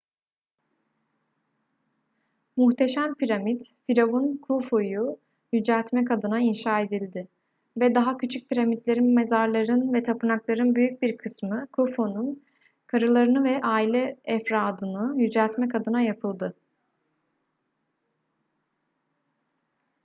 [2.57, 5.19] muhteşem piramit firavun khufu'yu
[5.53, 7.27] yüceltmek adına inşa edildi
[7.77, 12.43] ve daha küçük piramitlerin mezarların ve tapınakların büyük bir kısmı khufu'nun
[12.87, 16.55] karılarını ve aile efradını yüceltmek adına yapıldı